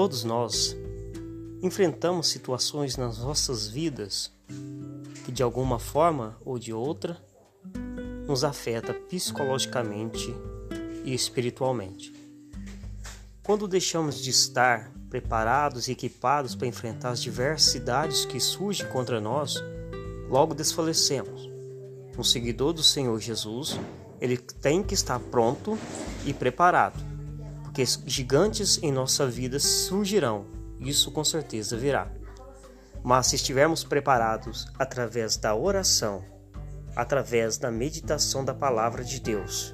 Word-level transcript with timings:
Todos 0.00 0.24
nós 0.24 0.74
enfrentamos 1.62 2.28
situações 2.28 2.96
nas 2.96 3.18
nossas 3.18 3.68
vidas 3.68 4.32
que 5.26 5.30
de 5.30 5.42
alguma 5.42 5.78
forma 5.78 6.38
ou 6.42 6.58
de 6.58 6.72
outra 6.72 7.22
nos 8.26 8.42
afeta 8.42 8.94
psicologicamente 8.94 10.34
e 11.04 11.12
espiritualmente. 11.12 12.14
Quando 13.42 13.68
deixamos 13.68 14.22
de 14.22 14.30
estar 14.30 14.90
preparados 15.10 15.86
e 15.86 15.92
equipados 15.92 16.54
para 16.54 16.66
enfrentar 16.66 17.10
as 17.10 17.20
diversidades 17.20 18.24
que 18.24 18.40
surgem 18.40 18.88
contra 18.88 19.20
nós, 19.20 19.56
logo 20.30 20.54
desfalecemos. 20.54 21.46
Um 22.16 22.24
seguidor 22.24 22.72
do 22.72 22.82
Senhor 22.82 23.20
Jesus, 23.20 23.78
ele 24.18 24.38
tem 24.38 24.82
que 24.82 24.94
estar 24.94 25.20
pronto 25.20 25.78
e 26.24 26.32
preparado, 26.32 27.09
porque 27.70 27.84
gigantes 28.04 28.80
em 28.82 28.90
nossa 28.90 29.28
vida 29.28 29.60
surgirão, 29.60 30.44
isso 30.80 31.12
com 31.12 31.22
certeza 31.22 31.76
virá. 31.76 32.10
Mas 33.00 33.28
se 33.28 33.36
estivermos 33.36 33.84
preparados 33.84 34.66
através 34.76 35.36
da 35.36 35.54
oração, 35.54 36.24
através 36.96 37.58
da 37.58 37.70
meditação 37.70 38.44
da 38.44 38.52
palavra 38.52 39.04
de 39.04 39.20
Deus 39.20 39.72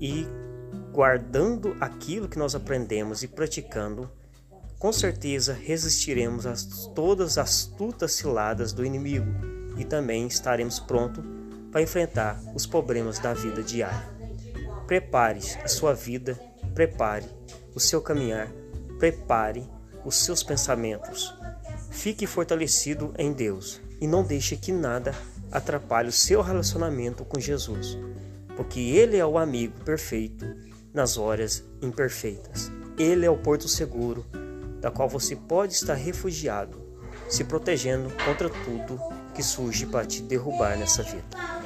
e 0.00 0.26
guardando 0.92 1.76
aquilo 1.80 2.28
que 2.28 2.38
nós 2.38 2.56
aprendemos 2.56 3.22
e 3.22 3.28
praticando, 3.28 4.10
com 4.76 4.92
certeza 4.92 5.52
resistiremos 5.52 6.44
a 6.44 6.54
todas 6.92 7.38
as 7.38 7.50
astutas 7.50 8.14
ciladas 8.14 8.72
do 8.72 8.84
inimigo 8.84 9.30
e 9.76 9.84
também 9.84 10.26
estaremos 10.26 10.80
prontos 10.80 11.24
para 11.70 11.82
enfrentar 11.82 12.40
os 12.52 12.66
problemas 12.66 13.20
da 13.20 13.32
vida 13.32 13.62
diária. 13.62 14.08
Prepare 14.88 15.40
a 15.62 15.68
sua 15.68 15.94
vida, 15.94 16.47
prepare 16.78 17.26
o 17.74 17.80
seu 17.80 18.00
caminhar, 18.00 18.52
prepare 19.00 19.68
os 20.04 20.14
seus 20.14 20.44
pensamentos. 20.44 21.34
Fique 21.90 22.24
fortalecido 22.24 23.12
em 23.18 23.32
Deus 23.32 23.80
e 24.00 24.06
não 24.06 24.22
deixe 24.22 24.56
que 24.56 24.70
nada 24.70 25.12
atrapalhe 25.50 26.08
o 26.08 26.12
seu 26.12 26.40
relacionamento 26.40 27.24
com 27.24 27.40
Jesus, 27.40 27.98
porque 28.54 28.78
Ele 28.78 29.16
é 29.16 29.26
o 29.26 29.38
amigo 29.38 29.74
perfeito 29.84 30.46
nas 30.94 31.18
horas 31.18 31.64
imperfeitas. 31.82 32.70
Ele 32.96 33.26
é 33.26 33.30
o 33.30 33.38
porto 33.38 33.66
seguro, 33.66 34.24
da 34.80 34.88
qual 34.88 35.08
você 35.08 35.34
pode 35.34 35.72
estar 35.72 35.94
refugiado, 35.94 36.80
se 37.28 37.42
protegendo 37.42 38.08
contra 38.24 38.48
tudo 38.48 39.00
que 39.34 39.42
surge 39.42 39.84
para 39.84 40.06
te 40.06 40.22
derrubar 40.22 40.78
nessa 40.78 41.02
vida. 41.02 41.57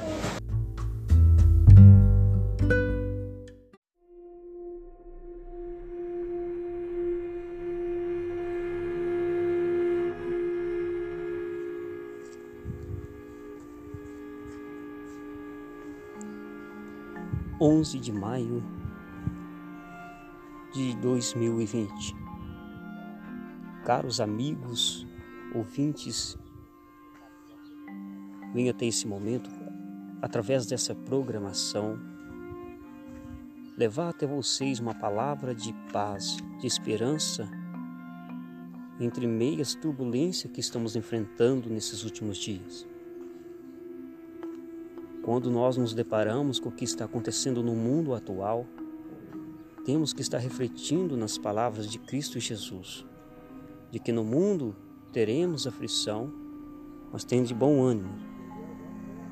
11 17.65 17.97
de 17.97 18.11
maio 18.11 18.61
de 20.73 20.93
2020. 20.97 22.13
Caros 23.85 24.19
amigos, 24.19 25.07
ouvintes, 25.55 26.37
venho 28.53 28.69
até 28.69 28.85
esse 28.85 29.07
momento, 29.07 29.49
através 30.21 30.65
dessa 30.65 30.93
programação, 30.93 31.97
levar 33.77 34.09
até 34.09 34.27
vocês 34.27 34.81
uma 34.81 34.93
palavra 34.93 35.55
de 35.55 35.71
paz, 35.93 36.35
de 36.59 36.67
esperança, 36.67 37.49
entre 38.99 39.25
meias 39.25 39.73
turbulências 39.73 40.51
que 40.51 40.59
estamos 40.59 40.97
enfrentando 40.97 41.69
nesses 41.69 42.03
últimos 42.03 42.37
dias. 42.37 42.85
Quando 45.23 45.49
nós 45.49 45.77
nos 45.77 45.93
deparamos 45.93 46.59
com 46.59 46.67
o 46.67 46.71
que 46.71 46.83
está 46.83 47.05
acontecendo 47.05 47.63
no 47.63 47.73
mundo 47.73 48.13
atual, 48.13 48.65
temos 49.85 50.11
que 50.11 50.21
estar 50.21 50.37
refletindo 50.37 51.15
nas 51.15 51.37
palavras 51.37 51.89
de 51.89 51.97
Cristo 51.97 52.41
Jesus, 52.41 53.05
de 53.89 53.99
que 53.99 54.11
no 54.11 54.25
mundo 54.25 54.75
teremos 55.13 55.65
aflição, 55.65 56.29
mas 57.09 57.23
tem 57.23 57.41
de 57.41 57.53
bom 57.53 57.81
ânimo, 57.81 58.13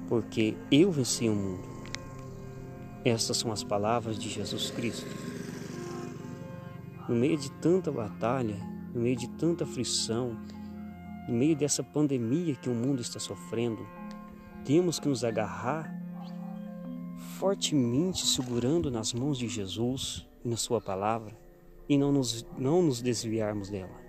porque 0.07 0.56
eu 0.72 0.94
venci 0.94 1.28
o 1.28 1.35
mundo. 1.35 1.68
Estas 3.03 3.35
são 3.35 3.51
as 3.51 3.62
palavras 3.62 4.18
de 4.18 4.30
Jesus 4.30 4.72
Cristo. 4.72 5.09
No 7.09 7.16
meio 7.16 7.38
de 7.38 7.51
tanta 7.51 7.91
batalha, 7.91 8.56
no 8.94 9.01
meio 9.01 9.18
de 9.18 9.28
tanta 9.28 9.66
aflição, 9.66 10.38
no 11.28 11.35
meio 11.35 11.56
dessa 11.56 11.84
pandemia 11.84 12.56
que 12.56 12.69
o 12.69 12.74
mundo 12.74 13.01
está 13.01 13.19
sofrendo, 13.19 13.85
temos 14.66 15.00
que 15.00 15.08
nos 15.08 15.24
agarrar 15.24 15.92
fortemente 17.38 18.26
segurando 18.26 18.92
nas 18.92 19.14
mãos 19.14 19.38
de 19.38 19.48
Jesus 19.48 20.28
e 20.44 20.50
na 20.50 20.58
Sua 20.58 20.80
palavra 20.80 21.36
e 21.90 21.98
não 21.98 22.12
nos, 22.12 22.46
não 22.58 22.82
nos 22.82 23.02
desviarmos 23.02 23.70
dela. 23.70 24.00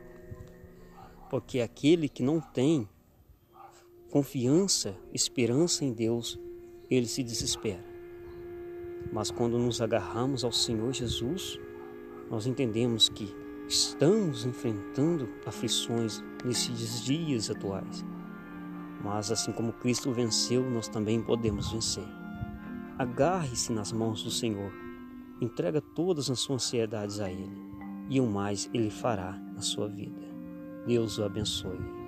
Porque 1.31 1.61
aquele 1.61 2.09
que 2.09 2.23
não 2.23 2.41
tem 2.41 2.89
confiança, 4.11 4.95
esperança 5.13 5.85
em 5.85 5.93
Deus, 5.93 6.39
ele 6.91 7.07
se 7.07 7.23
desespera. 7.23 7.83
Mas 9.11 9.31
quando 9.31 9.59
nos 9.59 9.81
agarramos 9.81 10.45
ao 10.45 10.53
Senhor 10.53 10.93
Jesus, 10.93 11.59
nós 12.31 12.47
entendemos 12.47 13.09
que 13.09 13.35
estamos 13.67 14.45
enfrentando 14.45 15.29
aflições 15.47 16.23
nesses 16.45 17.03
dias 17.03 17.51
atuais 17.51 18.05
mas 19.03 19.33
assim 19.33 19.53
como 19.53 19.73
Cristo 19.73 20.13
venceu, 20.13 20.69
nós 20.71 20.89
também 20.89 21.21
podemos 21.21 21.73
vencer. 21.73 22.07
Agarre-se 22.99 23.73
nas 23.73 23.91
mãos 23.93 24.23
do 24.23 24.31
Senhor. 24.31 24.73
Entrega 25.41 25.81
todas 25.81 26.31
as 26.31 26.41
suas 26.41 26.63
ansiedades 26.63 27.19
a 27.19 27.31
Ele. 27.31 27.51
E 28.09 28.21
o 28.21 28.27
mais 28.27 28.71
Ele 28.73 28.91
fará 28.91 29.33
na 29.55 29.61
sua 29.61 29.89
vida. 29.89 30.23
Deus 30.87 31.19
o 31.19 31.25
abençoe. 31.25 32.02